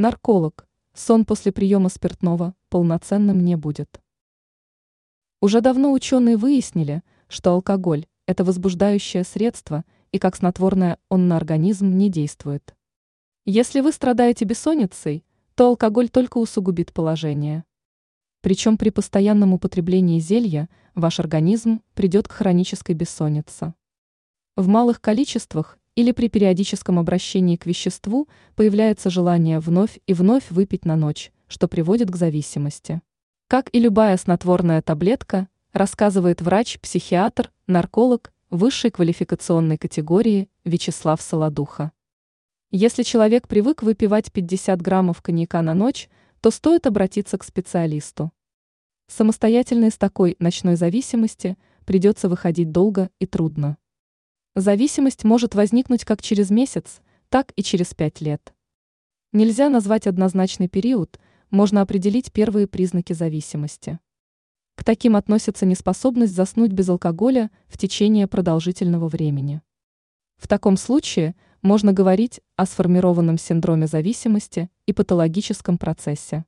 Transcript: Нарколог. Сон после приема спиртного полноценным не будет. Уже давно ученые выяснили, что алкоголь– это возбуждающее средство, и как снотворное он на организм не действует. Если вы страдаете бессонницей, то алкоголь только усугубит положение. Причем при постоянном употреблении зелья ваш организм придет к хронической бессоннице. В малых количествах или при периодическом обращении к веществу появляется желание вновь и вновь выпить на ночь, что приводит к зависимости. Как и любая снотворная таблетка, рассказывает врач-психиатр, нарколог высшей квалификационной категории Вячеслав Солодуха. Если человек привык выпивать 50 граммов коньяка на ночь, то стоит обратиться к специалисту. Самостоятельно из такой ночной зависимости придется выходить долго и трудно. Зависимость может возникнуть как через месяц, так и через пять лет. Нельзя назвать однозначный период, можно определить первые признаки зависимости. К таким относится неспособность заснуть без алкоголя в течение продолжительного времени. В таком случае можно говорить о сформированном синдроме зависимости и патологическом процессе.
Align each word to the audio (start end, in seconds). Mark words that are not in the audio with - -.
Нарколог. 0.00 0.68
Сон 0.94 1.24
после 1.24 1.50
приема 1.50 1.88
спиртного 1.88 2.54
полноценным 2.68 3.40
не 3.40 3.56
будет. 3.56 4.00
Уже 5.40 5.60
давно 5.60 5.90
ученые 5.90 6.36
выяснили, 6.36 7.02
что 7.26 7.50
алкоголь– 7.50 8.06
это 8.26 8.44
возбуждающее 8.44 9.24
средство, 9.24 9.84
и 10.12 10.20
как 10.20 10.36
снотворное 10.36 11.00
он 11.08 11.26
на 11.26 11.36
организм 11.36 11.96
не 11.96 12.10
действует. 12.10 12.76
Если 13.44 13.80
вы 13.80 13.90
страдаете 13.90 14.44
бессонницей, 14.44 15.24
то 15.56 15.66
алкоголь 15.66 16.10
только 16.10 16.38
усугубит 16.38 16.92
положение. 16.92 17.64
Причем 18.40 18.78
при 18.78 18.90
постоянном 18.90 19.52
употреблении 19.52 20.20
зелья 20.20 20.68
ваш 20.94 21.18
организм 21.18 21.82
придет 21.94 22.28
к 22.28 22.32
хронической 22.32 22.94
бессоннице. 22.94 23.74
В 24.54 24.68
малых 24.68 25.00
количествах 25.00 25.76
или 25.98 26.12
при 26.12 26.28
периодическом 26.28 27.00
обращении 27.00 27.56
к 27.56 27.66
веществу 27.66 28.28
появляется 28.54 29.10
желание 29.10 29.58
вновь 29.58 29.98
и 30.06 30.14
вновь 30.14 30.48
выпить 30.48 30.84
на 30.84 30.94
ночь, 30.94 31.32
что 31.48 31.66
приводит 31.66 32.08
к 32.08 32.14
зависимости. 32.14 33.02
Как 33.48 33.68
и 33.72 33.80
любая 33.80 34.16
снотворная 34.16 34.80
таблетка, 34.80 35.48
рассказывает 35.72 36.40
врач-психиатр, 36.40 37.50
нарколог 37.66 38.32
высшей 38.48 38.92
квалификационной 38.92 39.76
категории 39.76 40.48
Вячеслав 40.62 41.20
Солодуха. 41.20 41.90
Если 42.70 43.02
человек 43.02 43.48
привык 43.48 43.82
выпивать 43.82 44.30
50 44.30 44.80
граммов 44.80 45.20
коньяка 45.20 45.62
на 45.62 45.74
ночь, 45.74 46.08
то 46.40 46.52
стоит 46.52 46.86
обратиться 46.86 47.38
к 47.38 47.42
специалисту. 47.42 48.30
Самостоятельно 49.08 49.86
из 49.86 49.96
такой 49.96 50.36
ночной 50.38 50.76
зависимости 50.76 51.58
придется 51.84 52.28
выходить 52.28 52.70
долго 52.70 53.10
и 53.18 53.26
трудно. 53.26 53.78
Зависимость 54.60 55.22
может 55.22 55.54
возникнуть 55.54 56.04
как 56.04 56.20
через 56.20 56.50
месяц, 56.50 57.00
так 57.28 57.52
и 57.54 57.62
через 57.62 57.94
пять 57.94 58.20
лет. 58.20 58.52
Нельзя 59.30 59.68
назвать 59.68 60.08
однозначный 60.08 60.66
период, 60.66 61.20
можно 61.50 61.80
определить 61.80 62.32
первые 62.32 62.66
признаки 62.66 63.12
зависимости. 63.12 64.00
К 64.74 64.82
таким 64.82 65.14
относится 65.14 65.64
неспособность 65.64 66.34
заснуть 66.34 66.72
без 66.72 66.88
алкоголя 66.88 67.52
в 67.68 67.78
течение 67.78 68.26
продолжительного 68.26 69.06
времени. 69.06 69.62
В 70.38 70.48
таком 70.48 70.76
случае 70.76 71.36
можно 71.62 71.92
говорить 71.92 72.40
о 72.56 72.66
сформированном 72.66 73.38
синдроме 73.38 73.86
зависимости 73.86 74.70
и 74.86 74.92
патологическом 74.92 75.78
процессе. 75.78 76.44